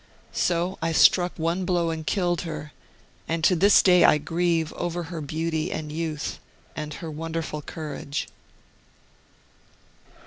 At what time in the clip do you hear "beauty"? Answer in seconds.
5.21-5.71